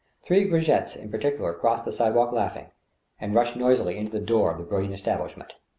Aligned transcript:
Three 0.25 0.45
grisettes 0.49 0.95
in 0.95 1.11
particular 1.11 1.53
crossed 1.53 1.85
the 1.85 1.91
sidewalk 1.91 2.31
laughing, 2.31 2.71
and 3.19 3.35
rushed 3.35 3.55
noisily 3.55 3.99
into 3.99 4.11
the 4.11 4.19
door 4.19 4.49
of 4.51 4.57
the 4.57 4.63
brilliant 4.63 4.95
establishment. 4.95 5.53